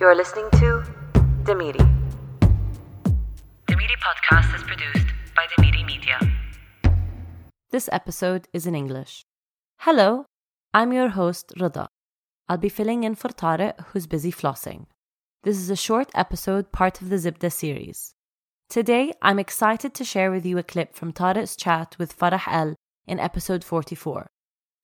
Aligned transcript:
You're 0.00 0.14
listening 0.14 0.48
to 0.52 0.82
Demiri. 1.44 1.84
Demiri 3.68 3.96
podcast 4.06 4.54
is 4.56 4.62
produced 4.62 5.08
by 5.36 5.44
Demiri 5.52 5.84
Media. 5.84 6.18
This 7.70 7.86
episode 7.92 8.48
is 8.54 8.66
in 8.66 8.74
English. 8.74 9.26
Hello, 9.80 10.24
I'm 10.72 10.94
your 10.94 11.10
host, 11.10 11.52
Rada. 11.60 11.88
I'll 12.48 12.56
be 12.56 12.70
filling 12.70 13.04
in 13.04 13.14
for 13.14 13.28
Tariq, 13.28 13.74
who's 13.88 14.06
busy 14.06 14.32
flossing. 14.32 14.86
This 15.42 15.58
is 15.58 15.68
a 15.68 15.76
short 15.76 16.08
episode, 16.14 16.72
part 16.72 17.02
of 17.02 17.10
the 17.10 17.16
Zibda 17.16 17.52
series. 17.52 18.14
Today, 18.70 19.12
I'm 19.20 19.38
excited 19.38 19.92
to 19.92 20.02
share 20.02 20.30
with 20.30 20.46
you 20.46 20.56
a 20.56 20.62
clip 20.62 20.94
from 20.94 21.12
Tariq's 21.12 21.56
chat 21.56 21.94
with 21.98 22.18
Farah 22.18 22.48
El 22.48 22.74
in 23.06 23.20
episode 23.20 23.62
44. 23.62 24.28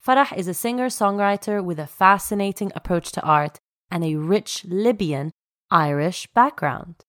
Farah 0.06 0.36
is 0.36 0.46
a 0.46 0.52
singer 0.52 0.88
songwriter 0.88 1.64
with 1.64 1.78
a 1.78 1.86
fascinating 1.86 2.70
approach 2.74 3.12
to 3.12 3.22
art 3.22 3.58
and 3.90 4.04
a 4.04 4.16
rich 4.16 4.64
Libyan 4.64 5.32
Irish 5.70 6.26
background. 6.28 7.04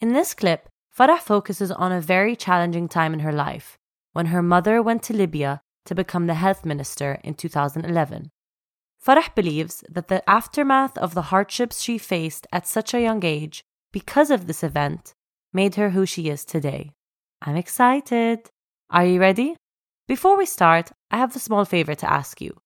In 0.00 0.12
this 0.12 0.34
clip, 0.34 0.68
Farah 0.96 1.18
focuses 1.18 1.70
on 1.70 1.92
a 1.92 2.00
very 2.00 2.36
challenging 2.36 2.88
time 2.88 3.12
in 3.14 3.20
her 3.20 3.32
life 3.32 3.78
when 4.12 4.26
her 4.26 4.42
mother 4.42 4.82
went 4.82 5.02
to 5.04 5.12
Libya 5.12 5.60
to 5.86 5.94
become 5.94 6.26
the 6.26 6.34
health 6.34 6.64
minister 6.64 7.18
in 7.24 7.34
2011. 7.34 8.30
Farah 9.04 9.34
believes 9.34 9.84
that 9.88 10.08
the 10.08 10.28
aftermath 10.28 10.96
of 10.98 11.14
the 11.14 11.28
hardships 11.32 11.82
she 11.82 11.98
faced 11.98 12.46
at 12.52 12.66
such 12.66 12.94
a 12.94 13.02
young 13.02 13.24
age 13.24 13.64
because 13.92 14.30
of 14.30 14.46
this 14.46 14.62
event 14.62 15.14
made 15.52 15.74
her 15.74 15.90
who 15.90 16.06
she 16.06 16.28
is 16.28 16.44
today. 16.44 16.90
I'm 17.42 17.56
excited. 17.56 18.50
Are 18.90 19.04
you 19.04 19.20
ready? 19.20 19.56
Before 20.08 20.36
we 20.36 20.46
start, 20.46 20.92
I 21.10 21.18
have 21.18 21.34
a 21.36 21.38
small 21.38 21.64
favor 21.64 21.94
to 21.94 22.12
ask 22.12 22.40
you. 22.40 22.56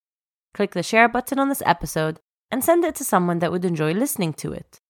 Click 0.54 0.72
the 0.72 0.82
share 0.82 1.08
button 1.08 1.38
on 1.38 1.48
this 1.48 1.62
episode 1.66 2.20
and 2.50 2.64
send 2.64 2.84
it 2.84 2.94
to 2.96 3.04
someone 3.04 3.38
that 3.40 3.52
would 3.52 3.64
enjoy 3.64 3.92
listening 3.92 4.32
to 4.34 4.52
it. 4.52 4.80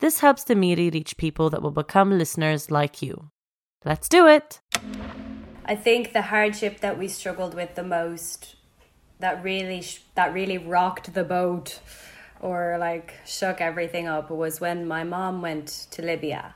This 0.00 0.20
helps 0.20 0.44
Demiri 0.44 0.92
reach 0.92 1.16
people 1.16 1.50
that 1.50 1.62
will 1.62 1.72
become 1.72 2.16
listeners 2.16 2.70
like 2.70 3.02
you. 3.02 3.30
Let's 3.84 4.08
do 4.08 4.26
it! 4.26 4.60
I 5.64 5.74
think 5.74 6.12
the 6.12 6.22
hardship 6.22 6.80
that 6.80 6.98
we 6.98 7.08
struggled 7.08 7.54
with 7.54 7.74
the 7.74 7.82
most 7.82 8.56
that 9.20 9.42
really 9.42 9.84
that 10.14 10.32
really 10.32 10.58
rocked 10.58 11.12
the 11.14 11.24
boat 11.24 11.80
or 12.40 12.76
like 12.78 13.14
shook 13.26 13.60
everything 13.60 14.06
up 14.06 14.30
was 14.30 14.60
when 14.60 14.86
my 14.86 15.04
mom 15.04 15.42
went 15.42 15.66
to 15.90 16.02
Libya 16.02 16.54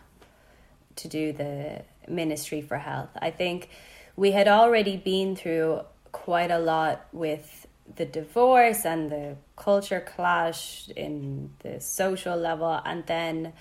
to 0.97 1.09
do 1.09 1.33
the 1.33 1.83
ministry 2.09 2.61
for 2.61 2.79
health. 2.79 3.11
I 3.21 3.31
think 3.31 3.69
we 4.17 4.33
had 4.33 4.49
already 4.49 4.97
been 4.97 5.35
through 5.35 5.81
quite 6.13 6.51
a 6.51 6.59
lot 6.59 7.07
with 7.13 7.62
the 7.97 8.07
divorce 8.07 8.85
and 8.85 9.11
the 9.11 9.37
culture 9.57 10.01
clash 10.01 10.89
in 10.97 11.51
the 11.61 11.81
social 11.81 12.37
level 12.37 12.81
and 12.85 13.07
then 13.07 13.53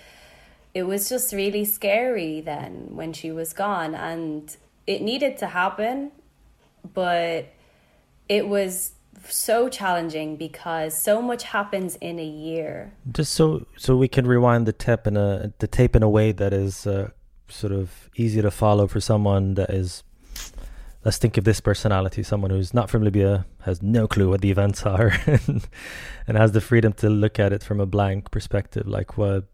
it 0.73 0.83
was 0.83 1.09
just 1.09 1.33
really 1.33 1.65
scary 1.65 2.41
then 2.41 2.87
when 2.91 3.11
she 3.13 3.31
was 3.31 3.53
gone 3.53 3.93
and 3.93 4.57
it 4.87 5.01
needed 5.01 5.37
to 5.37 5.47
happen 5.47 6.11
but 6.93 7.51
it 8.29 8.47
was 8.47 8.93
so 9.27 9.69
challenging 9.69 10.35
because 10.35 10.97
so 10.99 11.21
much 11.21 11.43
happens 11.43 11.95
in 11.97 12.19
a 12.19 12.25
year. 12.25 12.93
Just 13.11 13.33
so 13.33 13.65
so 13.77 13.95
we 13.95 14.07
can 14.07 14.25
rewind 14.25 14.65
the 14.65 14.73
tape 14.73 15.07
in 15.07 15.17
a 15.17 15.53
the 15.59 15.67
tape 15.67 15.95
in 15.95 16.03
a 16.03 16.09
way 16.09 16.31
that 16.31 16.53
is 16.53 16.87
uh, 16.87 17.09
sort 17.47 17.73
of 17.73 18.09
easy 18.15 18.41
to 18.41 18.51
follow 18.51 18.87
for 18.87 18.99
someone 18.99 19.55
that 19.55 19.69
is. 19.69 20.03
Let's 21.03 21.17
think 21.17 21.37
of 21.37 21.43
this 21.43 21.59
personality: 21.59 22.23
someone 22.23 22.51
who's 22.51 22.73
not 22.73 22.89
from 22.89 23.03
Libya, 23.03 23.45
has 23.61 23.81
no 23.81 24.07
clue 24.07 24.29
what 24.29 24.41
the 24.41 24.51
events 24.51 24.85
are, 24.85 25.13
and, 26.27 26.37
has 26.37 26.51
the 26.51 26.61
freedom 26.61 26.93
to 26.93 27.09
look 27.09 27.39
at 27.39 27.51
it 27.53 27.63
from 27.63 27.79
a 27.79 27.85
blank 27.85 28.31
perspective. 28.31 28.87
Like, 28.87 29.17
what? 29.17 29.45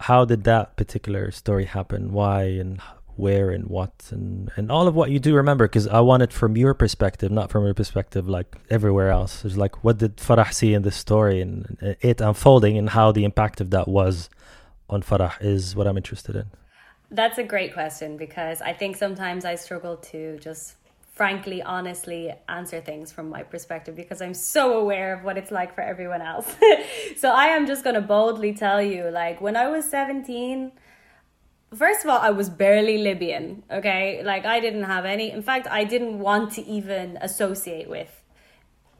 How 0.00 0.24
did 0.24 0.44
that 0.44 0.76
particular 0.76 1.30
story 1.30 1.64
happen? 1.64 2.12
Why 2.12 2.42
and 2.44 2.80
where 3.16 3.50
and 3.50 3.66
what 3.66 3.92
and 4.10 4.50
and 4.56 4.70
all 4.70 4.88
of 4.88 4.94
what 4.94 5.10
you 5.10 5.18
do 5.18 5.34
remember 5.34 5.66
because 5.66 5.86
I 5.86 6.00
want 6.00 6.22
it 6.22 6.32
from 6.32 6.56
your 6.56 6.74
perspective, 6.74 7.30
not 7.30 7.50
from 7.50 7.64
your 7.64 7.74
perspective 7.74 8.28
like 8.28 8.56
everywhere 8.70 9.10
else. 9.10 9.44
It's 9.44 9.56
like 9.56 9.84
what 9.84 9.98
did 9.98 10.16
Farah 10.16 10.52
see 10.52 10.74
in 10.74 10.82
this 10.82 10.96
story 10.96 11.40
and 11.40 11.76
it 12.00 12.20
unfolding 12.20 12.78
and 12.78 12.90
how 12.90 13.12
the 13.12 13.24
impact 13.24 13.60
of 13.60 13.70
that 13.70 13.86
was 13.86 14.30
on 14.88 15.02
Farah 15.02 15.34
is 15.40 15.76
what 15.76 15.86
I'm 15.86 15.96
interested 15.96 16.36
in. 16.36 16.46
That's 17.10 17.38
a 17.38 17.44
great 17.44 17.74
question 17.74 18.16
because 18.16 18.62
I 18.62 18.72
think 18.72 18.96
sometimes 18.96 19.44
I 19.44 19.56
struggle 19.56 19.96
to 19.98 20.38
just 20.38 20.76
frankly, 21.12 21.62
honestly 21.62 22.32
answer 22.48 22.80
things 22.80 23.12
from 23.12 23.28
my 23.28 23.42
perspective 23.42 23.94
because 23.94 24.20
I'm 24.20 24.34
so 24.34 24.78
aware 24.80 25.14
of 25.14 25.22
what 25.24 25.36
it's 25.38 25.50
like 25.50 25.74
for 25.74 25.82
everyone 25.82 26.22
else. 26.22 26.54
so 27.16 27.30
I 27.30 27.46
am 27.48 27.66
just 27.66 27.84
going 27.84 27.94
to 27.94 28.00
boldly 28.00 28.54
tell 28.54 28.82
you 28.82 29.10
like 29.10 29.40
when 29.40 29.56
I 29.56 29.68
was 29.68 29.84
17, 29.84 30.72
first 31.74 32.04
of 32.04 32.10
all, 32.10 32.18
I 32.18 32.30
was 32.30 32.48
barely 32.48 32.98
Libyan, 32.98 33.62
okay? 33.70 34.22
Like, 34.24 34.44
I 34.44 34.60
didn't 34.60 34.84
have 34.84 35.04
any, 35.04 35.30
in 35.30 35.42
fact, 35.42 35.66
I 35.70 35.84
didn't 35.84 36.18
want 36.18 36.52
to 36.52 36.66
even 36.66 37.18
associate 37.20 37.88
with 37.88 38.22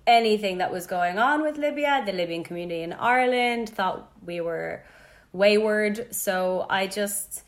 anything 0.07 0.59
that 0.59 0.73
was 0.73 0.87
going 0.87 1.19
on 1.19 1.43
with 1.43 1.57
Libya. 1.57 2.03
The 2.05 2.13
Libyan 2.13 2.45
community 2.45 2.83
in 2.83 2.93
Ireland 2.93 3.69
thought 3.69 4.11
we 4.25 4.41
were 4.41 4.85
wayward. 5.33 6.15
So 6.15 6.67
I 6.69 6.87
just 6.87 7.43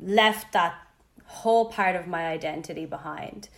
left 0.00 0.52
that 0.52 0.74
whole 1.24 1.66
part 1.66 1.96
of 1.96 2.06
my 2.06 2.26
identity 2.26 2.86
behind. 2.86 3.48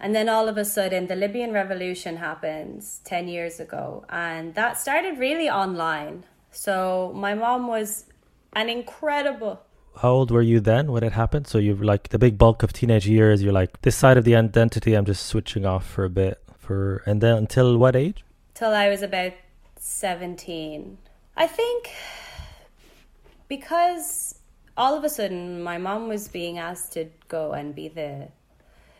And 0.00 0.14
then 0.14 0.28
all 0.28 0.48
of 0.48 0.56
a 0.58 0.64
sudden, 0.64 1.06
the 1.06 1.16
Libyan 1.16 1.52
revolution 1.52 2.16
happens 2.16 3.00
10 3.04 3.28
years 3.28 3.60
ago, 3.60 4.04
and 4.08 4.54
that 4.54 4.78
started 4.78 5.18
really 5.18 5.48
online. 5.48 6.24
So 6.50 7.12
my 7.14 7.34
mom 7.34 7.66
was 7.66 8.04
an 8.54 8.68
incredible 8.68 9.60
how 10.00 10.10
old 10.10 10.30
were 10.30 10.42
you 10.42 10.60
then 10.60 10.92
when 10.92 11.02
it 11.02 11.12
happened? 11.12 11.46
So 11.46 11.58
you've 11.58 11.82
like 11.82 12.10
the 12.10 12.18
big 12.18 12.36
bulk 12.36 12.62
of 12.62 12.72
teenage 12.72 13.08
years. 13.08 13.42
You're 13.42 13.52
like 13.52 13.80
this 13.82 13.96
side 13.96 14.16
of 14.16 14.24
the 14.24 14.36
identity. 14.36 14.94
I'm 14.94 15.06
just 15.06 15.26
switching 15.26 15.64
off 15.64 15.86
for 15.86 16.04
a 16.04 16.10
bit. 16.10 16.42
For 16.58 17.02
and 17.06 17.20
then 17.20 17.36
until 17.36 17.78
what 17.78 17.96
age? 17.96 18.24
Till 18.54 18.74
I 18.74 18.88
was 18.88 19.02
about 19.02 19.32
seventeen. 19.78 20.98
I 21.36 21.46
think 21.46 21.90
because 23.48 24.38
all 24.76 24.94
of 24.96 25.04
a 25.04 25.08
sudden 25.08 25.62
my 25.62 25.78
mom 25.78 26.08
was 26.08 26.28
being 26.28 26.58
asked 26.58 26.92
to 26.92 27.08
go 27.28 27.52
and 27.52 27.74
be 27.74 27.88
the 27.88 28.28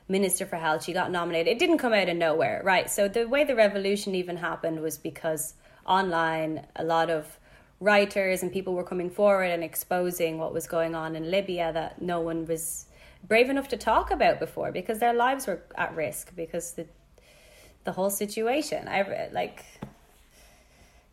minister 0.09 0.47
for 0.47 0.56
health. 0.56 0.84
She 0.84 0.93
got 0.93 1.11
nominated. 1.11 1.53
It 1.53 1.59
didn't 1.59 1.78
come 1.78 1.93
out 1.93 2.09
of 2.09 2.17
nowhere, 2.17 2.61
right? 2.65 2.89
So 2.91 3.09
the 3.09 3.27
way 3.27 3.44
the 3.44 3.56
revolution 3.56 4.15
even 4.15 4.37
happened 4.37 4.81
was 4.81 4.99
because 4.99 5.55
online 5.87 6.67
a 6.77 6.84
lot 6.84 7.11
of 7.11 7.39
writers 7.81 8.43
and 8.43 8.53
people 8.53 8.75
were 8.75 8.84
coming 8.84 9.11
forward 9.11 9.50
and 9.50 9.62
exposing 9.62 10.39
what 10.39 10.53
was 10.53 10.66
going 10.66 10.95
on 10.95 11.15
in 11.15 11.31
Libya 11.31 11.72
that 11.72 12.00
no 12.00 12.21
one 12.21 12.47
was 12.47 12.87
brave 13.27 13.50
enough 13.50 13.69
to 13.69 13.77
talk 13.77 14.11
about 14.11 14.39
before 14.39 14.72
because 14.72 14.99
their 14.99 15.12
lives 15.12 15.47
were 15.47 15.62
at 15.77 15.95
risk 15.95 16.34
because 16.34 16.72
the 16.72 16.87
the 17.84 17.93
whole 17.93 18.11
situation 18.11 18.89
I 18.89 19.28
like 19.33 19.65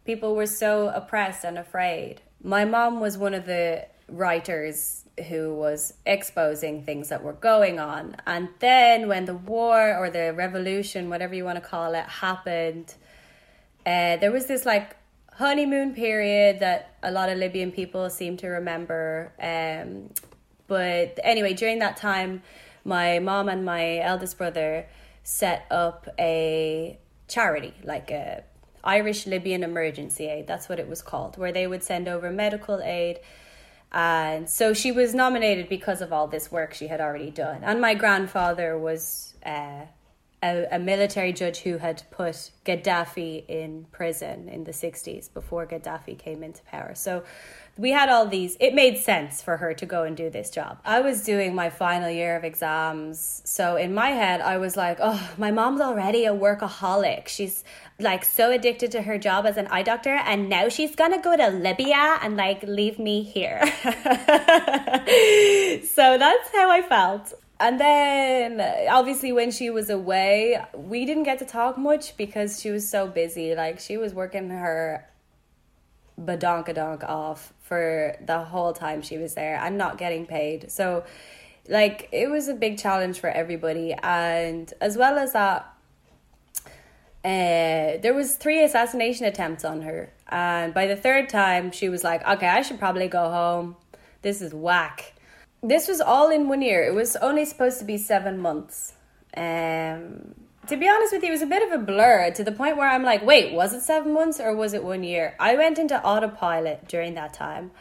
people 0.06 0.36
were 0.36 0.48
so 0.48 0.88
oppressed 0.90 1.44
and 1.44 1.58
afraid 1.58 2.22
my 2.42 2.66
mom 2.66 3.00
was 3.00 3.18
one 3.18 3.34
of 3.34 3.46
the 3.46 3.86
writers 4.10 5.03
who 5.30 5.54
was 5.54 5.94
exposing 6.06 6.84
things 6.84 7.10
that 7.10 7.24
were 7.24 7.34
going 7.34 7.80
on 7.80 8.16
and 8.26 8.50
then 8.60 9.08
when 9.08 9.26
the 9.26 9.36
war 9.36 9.96
or 9.96 10.10
the 10.10 10.34
revolution 10.34 11.10
whatever 11.10 11.36
you 11.36 11.46
want 11.46 11.56
to 11.56 11.62
call 11.62 11.94
it 11.94 12.06
happened 12.06 12.96
uh, 13.86 14.18
there 14.18 14.32
was 14.32 14.46
this 14.46 14.66
like 14.66 14.96
honeymoon 15.36 15.94
period 15.94 16.60
that 16.60 16.96
a 17.02 17.12
lot 17.12 17.30
of 17.30 17.38
Libyan 17.38 17.72
people 17.72 18.10
seem 18.10 18.38
to 18.38 18.48
remember. 18.48 19.34
Um, 19.40 20.10
but 20.68 21.20
anyway, 21.24 21.54
during 21.54 21.80
that 21.80 21.98
time, 21.98 22.44
my 22.86 23.20
mom 23.20 23.50
and 23.50 23.66
my 23.66 24.00
eldest 24.00 24.38
brother 24.38 24.88
set 25.24 25.66
up 25.72 26.08
a 26.20 26.98
charity, 27.28 27.74
like 27.84 28.12
a 28.12 28.44
Irish 28.84 29.26
Libyan 29.26 29.64
Emergency 29.64 30.28
Aid. 30.28 30.48
That's 30.48 30.68
what 30.70 30.80
it 30.80 30.88
was 30.88 31.02
called, 31.02 31.38
where 31.38 31.52
they 31.52 31.68
would 31.68 31.84
send 31.84 32.08
over 32.08 32.30
medical 32.32 32.82
aid. 32.82 33.20
And 33.94 34.50
so 34.50 34.74
she 34.74 34.92
was 34.92 35.14
nominated 35.14 35.70
because 35.70 36.02
of 36.02 36.12
all 36.12 36.28
this 36.28 36.52
work 36.52 36.74
she 36.74 36.88
had 36.88 37.00
already 37.00 37.30
done. 37.30 37.64
And 37.64 37.80
my 37.80 37.94
grandfather 37.94 38.76
was 38.78 39.36
uh, 39.46 39.86
a, 40.42 40.68
a, 40.72 40.80
military 40.80 41.32
judge 41.32 41.60
who 41.60 41.78
had 41.78 42.02
put 42.10 42.52
Gaddafi 42.66 43.48
in 43.48 43.86
prison 43.92 44.50
in 44.50 44.64
the 44.64 44.72
60s 44.72 45.32
before 45.32 45.68
Gaddafi 45.68 46.18
came 46.18 46.44
into 46.44 46.64
power. 46.64 46.96
So 46.96 47.24
we 47.78 47.90
had 47.90 48.10
all 48.10 48.28
these, 48.28 48.56
it 48.60 48.76
made 48.76 48.98
sense 48.98 49.42
for 49.42 49.58
her 49.58 49.74
to 49.74 49.86
go 49.86 50.04
and 50.04 50.16
do 50.16 50.30
this 50.30 50.52
job. 50.52 50.78
I 50.86 51.02
was 51.02 51.24
doing 51.24 51.56
my 51.56 51.72
final 51.72 52.10
year 52.10 52.36
of 52.36 52.44
exams. 52.44 53.42
So 53.46 53.78
in 53.78 53.96
my 53.96 54.10
head, 54.10 54.42
I 54.42 54.58
was 54.58 54.78
like, 54.78 55.00
oh, 55.02 55.32
my 55.38 55.50
mom's 55.50 55.82
already 55.82 56.26
a 56.26 56.34
workaholic. 56.34 57.28
She's 57.28 57.64
like 58.00 58.26
so 58.26 58.52
addicted 58.52 58.92
to 58.92 59.02
her 59.02 59.18
job 59.18 59.48
as 59.48 59.58
an 59.58 59.66
eye 59.68 59.84
doctor, 59.84 60.14
and 60.14 60.50
now 60.50 60.70
she's 60.70 60.96
gonna 60.96 61.22
go 61.22 61.36
to 61.36 61.50
Libya 61.50 62.20
and 62.22 62.38
like 62.38 62.62
leave 62.64 63.00
me 63.00 63.24
here. 63.24 63.60
so 63.84 63.92
that's 66.18 66.50
how 66.54 66.70
I 66.70 66.86
felt 66.88 67.34
and 67.60 67.80
then 67.80 68.60
obviously 68.90 69.32
when 69.32 69.52
she 69.52 69.70
was 69.70 69.90
away 69.90 70.60
we 70.74 71.06
didn't 71.06 71.24
get 71.24 71.38
to 71.38 71.46
talk 71.46 71.78
much 71.78 72.18
because 72.18 72.60
she 72.60 72.72
was 72.72 72.90
so 72.90 73.08
busy 73.08 73.56
like 73.56 73.80
she 73.80 73.96
was 73.96 74.14
working 74.14 74.50
her 74.50 75.06
badonkadonk 76.20 77.04
off 77.04 77.54
for 77.62 78.16
the 78.26 78.40
whole 78.40 78.74
time 78.74 79.02
she 79.02 79.18
was 79.18 79.34
there 79.34 79.58
and 79.58 79.78
not 79.78 79.98
getting 79.98 80.26
paid. 80.26 80.72
So, 80.72 81.04
like, 81.68 82.10
it 82.12 82.30
was 82.30 82.48
a 82.48 82.54
big 82.54 82.78
challenge 82.78 83.20
for 83.20 83.30
everybody. 83.30 83.96
And 84.04 84.72
as 84.82 84.98
well 84.98 85.18
as 85.18 85.34
that, 85.34 85.74
uh, 87.26 87.98
there 88.02 88.14
was 88.14 88.36
three 88.36 88.64
assassination 88.64 89.26
attempts 89.26 89.64
on 89.64 89.82
her. 89.82 90.12
And 90.30 90.74
by 90.74 90.88
the 90.88 90.96
third 90.96 91.30
time, 91.30 91.72
she 91.72 91.90
was 91.90 92.04
like, 92.04 92.28
okay, 92.28 92.48
I 92.48 92.62
should 92.62 92.80
probably 92.80 93.08
go 93.08 93.30
home. 93.30 93.76
This 94.22 94.42
is 94.42 94.54
whack. 94.54 95.14
This 95.62 95.88
was 95.88 96.02
all 96.02 96.30
in 96.30 96.50
one 96.50 96.62
year. 96.62 96.84
It 96.84 96.94
was 96.94 97.16
only 97.18 97.46
supposed 97.46 97.80
to 97.80 97.86
be 97.86 97.98
seven 97.98 98.40
months. 98.40 98.94
Um, 99.36 100.36
to 100.68 100.78
be 100.78 100.88
honest 100.88 101.14
with 101.14 101.24
you, 101.24 101.30
it 101.30 101.32
was 101.32 101.42
a 101.42 101.48
bit 101.48 101.64
of 101.64 101.82
a 101.82 101.84
blur 101.84 102.32
to 102.32 102.44
the 102.44 102.52
point 102.52 102.78
where 102.78 102.90
I'm 102.90 103.04
like, 103.04 103.26
wait, 103.26 103.54
was 103.54 103.74
it 103.74 103.82
seven 103.82 104.14
months 104.14 104.40
or 104.40 104.56
was 104.56 104.74
it 104.74 104.84
one 104.84 105.04
year? 105.04 105.36
I 105.40 105.56
went 105.56 105.78
into 105.78 106.02
autopilot 106.02 106.88
during 106.88 107.16
that 107.16 107.34
time. 107.34 107.72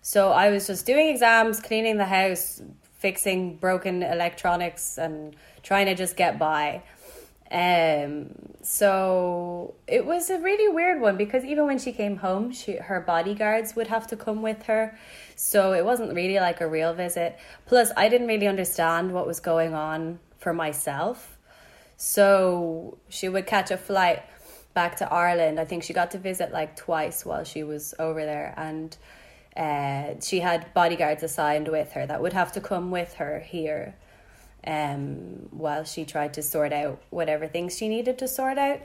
So 0.00 0.32
I 0.32 0.50
was 0.50 0.66
just 0.66 0.86
doing 0.86 1.08
exams, 1.08 1.60
cleaning 1.60 1.96
the 1.96 2.06
house, 2.06 2.62
fixing 2.98 3.56
broken 3.56 4.02
electronics, 4.02 4.98
and 4.98 5.36
trying 5.62 5.86
to 5.86 5.94
just 5.94 6.16
get 6.16 6.38
by. 6.38 6.82
Um, 7.52 8.30
so 8.62 9.74
it 9.86 10.06
was 10.06 10.30
a 10.30 10.38
really 10.38 10.72
weird 10.72 11.02
one 11.02 11.18
because 11.18 11.44
even 11.44 11.66
when 11.66 11.78
she 11.78 11.92
came 11.92 12.16
home, 12.16 12.50
she 12.50 12.76
her 12.76 13.00
bodyguards 13.00 13.76
would 13.76 13.88
have 13.88 14.06
to 14.06 14.16
come 14.16 14.40
with 14.40 14.62
her. 14.64 14.98
So 15.36 15.72
it 15.72 15.84
wasn't 15.84 16.14
really 16.14 16.40
like 16.40 16.62
a 16.62 16.66
real 16.66 16.94
visit. 16.94 17.38
Plus, 17.66 17.92
I 17.96 18.08
didn't 18.08 18.26
really 18.26 18.46
understand 18.46 19.12
what 19.12 19.26
was 19.26 19.38
going 19.38 19.74
on 19.74 20.18
for 20.38 20.54
myself. 20.54 21.31
So 21.96 22.98
she 23.08 23.28
would 23.28 23.46
catch 23.46 23.70
a 23.70 23.76
flight 23.76 24.22
back 24.74 24.96
to 24.96 25.12
Ireland. 25.12 25.60
I 25.60 25.64
think 25.64 25.82
she 25.82 25.92
got 25.92 26.10
to 26.12 26.18
visit 26.18 26.52
like 26.52 26.76
twice 26.76 27.24
while 27.24 27.44
she 27.44 27.62
was 27.62 27.94
over 27.98 28.24
there, 28.24 28.54
and 28.56 28.96
uh, 29.56 30.20
she 30.20 30.40
had 30.40 30.72
bodyguards 30.74 31.22
assigned 31.22 31.68
with 31.68 31.92
her 31.92 32.06
that 32.06 32.22
would 32.22 32.32
have 32.32 32.52
to 32.52 32.60
come 32.60 32.90
with 32.90 33.14
her 33.14 33.40
here 33.40 33.94
um, 34.66 35.48
while 35.50 35.84
she 35.84 36.04
tried 36.04 36.34
to 36.34 36.42
sort 36.42 36.72
out 36.72 37.02
whatever 37.10 37.46
things 37.46 37.76
she 37.76 37.88
needed 37.88 38.18
to 38.18 38.28
sort 38.28 38.58
out. 38.58 38.80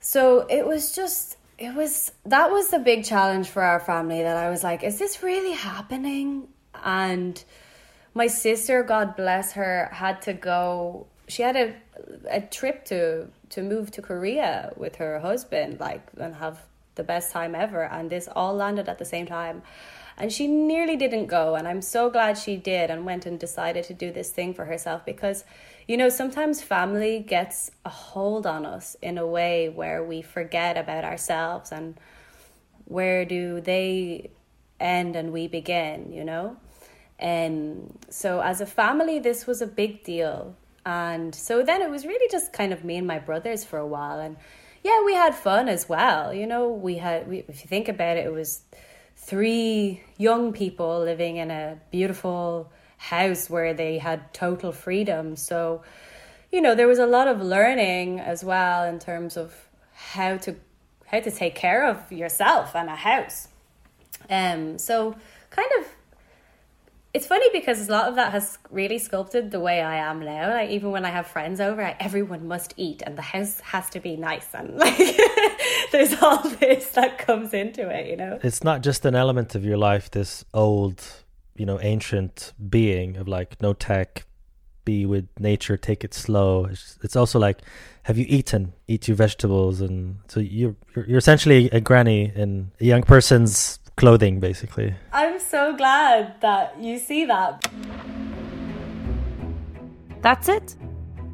So 0.00 0.46
it 0.48 0.66
was 0.66 0.94
just, 0.94 1.36
it 1.58 1.74
was, 1.74 2.12
that 2.26 2.50
was 2.50 2.70
the 2.70 2.78
big 2.78 3.04
challenge 3.04 3.48
for 3.48 3.62
our 3.62 3.80
family 3.80 4.22
that 4.22 4.36
I 4.36 4.50
was 4.50 4.62
like, 4.62 4.82
is 4.82 4.98
this 4.98 5.22
really 5.22 5.52
happening? 5.52 6.48
And 6.84 7.42
my 8.14 8.26
sister, 8.26 8.82
God 8.82 9.16
bless 9.16 9.52
her, 9.52 9.88
had 9.92 10.22
to 10.22 10.32
go, 10.32 11.06
she 11.28 11.42
had 11.42 11.56
a, 11.56 11.74
a 12.28 12.40
trip 12.40 12.84
to, 12.86 13.28
to 13.50 13.62
move 13.62 13.90
to 13.92 14.02
Korea 14.02 14.72
with 14.76 14.96
her 14.96 15.20
husband, 15.20 15.80
like, 15.80 16.02
and 16.18 16.34
have 16.36 16.62
the 16.94 17.02
best 17.02 17.32
time 17.32 17.54
ever. 17.54 17.84
And 17.84 18.10
this 18.10 18.28
all 18.34 18.54
landed 18.54 18.88
at 18.88 18.98
the 18.98 19.04
same 19.04 19.26
time. 19.26 19.62
And 20.16 20.32
she 20.32 20.46
nearly 20.46 20.96
didn't 20.96 21.26
go. 21.26 21.54
And 21.54 21.66
I'm 21.66 21.82
so 21.82 22.10
glad 22.10 22.36
she 22.36 22.56
did 22.56 22.90
and 22.90 23.04
went 23.04 23.26
and 23.26 23.38
decided 23.38 23.84
to 23.84 23.94
do 23.94 24.12
this 24.12 24.30
thing 24.30 24.54
for 24.54 24.66
herself 24.66 25.04
because, 25.04 25.44
you 25.88 25.96
know, 25.96 26.08
sometimes 26.08 26.62
family 26.62 27.20
gets 27.20 27.70
a 27.84 27.88
hold 27.88 28.46
on 28.46 28.66
us 28.66 28.96
in 29.00 29.16
a 29.18 29.26
way 29.26 29.68
where 29.68 30.04
we 30.04 30.22
forget 30.22 30.76
about 30.76 31.04
ourselves 31.04 31.72
and 31.72 31.98
where 32.84 33.24
do 33.24 33.60
they 33.60 34.30
end 34.78 35.16
and 35.16 35.32
we 35.32 35.48
begin, 35.48 36.12
you 36.12 36.24
know? 36.24 36.56
And 37.18 37.98
so 38.10 38.40
as 38.40 38.60
a 38.60 38.66
family, 38.66 39.18
this 39.18 39.46
was 39.46 39.62
a 39.62 39.66
big 39.66 40.04
deal. 40.04 40.56
And 40.84 41.34
so 41.34 41.62
then 41.62 41.82
it 41.82 41.90
was 41.90 42.04
really 42.06 42.28
just 42.30 42.52
kind 42.52 42.72
of 42.72 42.84
me 42.84 42.96
and 42.96 43.06
my 43.06 43.18
brothers 43.18 43.64
for 43.64 43.78
a 43.78 43.86
while. 43.86 44.18
And 44.18 44.36
yeah, 44.82 45.04
we 45.04 45.14
had 45.14 45.34
fun 45.34 45.68
as 45.68 45.88
well. 45.88 46.34
You 46.34 46.46
know, 46.46 46.68
we 46.68 46.96
had, 46.96 47.28
we, 47.28 47.44
if 47.48 47.62
you 47.62 47.68
think 47.68 47.88
about 47.88 48.16
it, 48.16 48.26
it 48.26 48.32
was 48.32 48.62
three 49.16 50.02
young 50.18 50.52
people 50.52 51.00
living 51.00 51.36
in 51.36 51.50
a 51.50 51.78
beautiful 51.90 52.72
house 52.96 53.48
where 53.48 53.74
they 53.74 53.98
had 53.98 54.32
total 54.34 54.72
freedom. 54.72 55.36
So, 55.36 55.82
you 56.50 56.60
know, 56.60 56.74
there 56.74 56.88
was 56.88 56.98
a 56.98 57.06
lot 57.06 57.28
of 57.28 57.40
learning 57.40 58.20
as 58.20 58.44
well 58.44 58.84
in 58.84 58.98
terms 58.98 59.36
of 59.36 59.54
how 59.94 60.36
to 60.38 60.56
how 61.06 61.20
to 61.20 61.30
take 61.30 61.54
care 61.54 61.86
of 61.86 62.10
yourself 62.10 62.74
and 62.74 62.88
a 62.88 62.96
house. 62.96 63.48
Um 64.30 64.78
so 64.78 65.14
kind 65.50 65.70
of 65.80 65.86
it's 67.14 67.26
funny 67.26 67.46
because 67.52 67.88
a 67.88 67.92
lot 67.92 68.08
of 68.08 68.14
that 68.14 68.32
has 68.32 68.58
really 68.70 68.98
sculpted 68.98 69.50
the 69.50 69.60
way 69.60 69.82
I 69.82 69.96
am 69.96 70.20
now. 70.20 70.48
Like 70.50 70.70
even 70.70 70.90
when 70.90 71.04
I 71.04 71.10
have 71.10 71.26
friends 71.26 71.60
over, 71.60 71.84
I, 71.84 71.94
everyone 72.00 72.48
must 72.48 72.72
eat, 72.78 73.02
and 73.04 73.18
the 73.18 73.22
house 73.22 73.60
has 73.60 73.90
to 73.90 74.00
be 74.00 74.16
nice, 74.16 74.46
and 74.54 74.76
like 74.78 74.96
there's 75.92 76.14
all 76.22 76.42
this 76.48 76.90
that 76.90 77.18
comes 77.18 77.52
into 77.52 77.88
it. 77.90 78.08
You 78.08 78.16
know, 78.16 78.38
it's 78.42 78.64
not 78.64 78.82
just 78.82 79.04
an 79.04 79.14
element 79.14 79.54
of 79.54 79.64
your 79.64 79.76
life. 79.76 80.10
This 80.10 80.44
old, 80.54 81.04
you 81.54 81.66
know, 81.66 81.78
ancient 81.80 82.54
being 82.70 83.16
of 83.18 83.28
like 83.28 83.60
no 83.60 83.74
tech, 83.74 84.24
be 84.86 85.04
with 85.04 85.28
nature, 85.38 85.76
take 85.76 86.04
it 86.04 86.14
slow. 86.14 86.64
It's, 86.64 86.98
it's 87.02 87.16
also 87.16 87.38
like, 87.38 87.58
have 88.04 88.16
you 88.16 88.24
eaten? 88.26 88.72
Eat 88.88 89.06
your 89.06 89.18
vegetables, 89.18 89.82
and 89.82 90.16
so 90.28 90.40
you're 90.40 90.76
you're, 90.96 91.06
you're 91.06 91.18
essentially 91.18 91.68
a 91.72 91.80
granny 91.80 92.32
in 92.34 92.70
a 92.80 92.84
young 92.84 93.02
person's 93.02 93.78
clothing, 93.96 94.40
basically. 94.40 94.94
I'm 95.12 95.38
so 95.38 95.76
glad 95.76 96.40
that 96.40 96.80
you 96.80 96.98
see 96.98 97.24
that. 97.26 97.64
That's 100.20 100.48
it. 100.48 100.76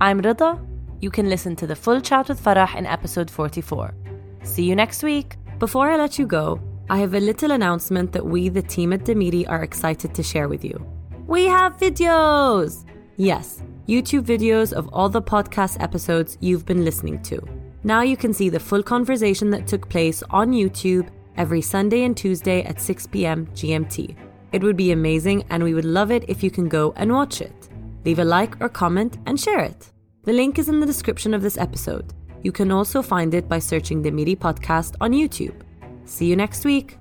I'm 0.00 0.20
Rida. 0.22 0.64
You 1.00 1.10
can 1.10 1.28
listen 1.28 1.54
to 1.56 1.66
the 1.66 1.76
full 1.76 2.00
chat 2.00 2.28
with 2.28 2.42
Farah 2.42 2.74
in 2.76 2.86
episode 2.86 3.30
44. 3.30 3.94
See 4.42 4.64
you 4.64 4.74
next 4.74 5.02
week. 5.02 5.36
Before 5.58 5.90
I 5.90 5.96
let 5.96 6.18
you 6.18 6.26
go, 6.26 6.60
I 6.90 6.98
have 6.98 7.14
a 7.14 7.20
little 7.20 7.50
announcement 7.50 8.12
that 8.12 8.24
we, 8.24 8.48
the 8.48 8.62
team 8.62 8.92
at 8.92 9.04
Demiri, 9.04 9.48
are 9.48 9.62
excited 9.62 10.14
to 10.14 10.22
share 10.22 10.48
with 10.48 10.64
you. 10.64 10.84
We 11.26 11.44
have 11.44 11.76
videos! 11.76 12.86
Yes, 13.16 13.62
YouTube 13.86 14.24
videos 14.24 14.72
of 14.72 14.88
all 14.92 15.08
the 15.08 15.20
podcast 15.20 15.82
episodes 15.82 16.38
you've 16.40 16.64
been 16.64 16.84
listening 16.84 17.22
to. 17.24 17.46
Now 17.84 18.02
you 18.02 18.16
can 18.16 18.32
see 18.32 18.48
the 18.48 18.60
full 18.60 18.82
conversation 18.82 19.50
that 19.50 19.66
took 19.66 19.88
place 19.88 20.22
on 20.30 20.52
YouTube 20.52 21.08
every 21.38 21.62
Sunday 21.62 22.04
and 22.04 22.14
Tuesday 22.14 22.62
at 22.64 22.80
6 22.80 23.06
p.m. 23.06 23.46
GMT. 23.54 24.14
It 24.52 24.62
would 24.62 24.76
be 24.76 24.92
amazing, 24.92 25.44
and 25.48 25.62
we 25.62 25.72
would 25.72 25.86
love 25.86 26.10
it 26.10 26.24
if 26.28 26.42
you 26.42 26.50
can 26.50 26.68
go 26.68 26.92
and 26.96 27.12
watch 27.12 27.40
it. 27.40 27.68
Leave 28.04 28.18
a 28.18 28.24
like 28.24 28.60
or 28.60 28.68
comment 28.68 29.16
and 29.24 29.40
share 29.40 29.60
it. 29.60 29.90
The 30.24 30.32
link 30.32 30.58
is 30.58 30.68
in 30.68 30.80
the 30.80 30.86
description 30.86 31.32
of 31.32 31.40
this 31.40 31.56
episode. 31.56 32.12
You 32.42 32.52
can 32.52 32.70
also 32.70 33.02
find 33.02 33.32
it 33.32 33.48
by 33.48 33.58
searching 33.58 34.02
Demiri 34.02 34.36
Podcast 34.36 34.94
on 35.00 35.12
YouTube. 35.12 35.62
See 36.04 36.26
you 36.26 36.36
next 36.36 36.64
week. 36.64 36.98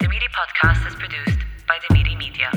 Demiri 0.00 0.28
Podcast 0.38 0.86
is 0.88 0.94
produced 0.94 1.38
by 1.68 1.78
Demiri 1.88 2.16
Media. 2.18 2.50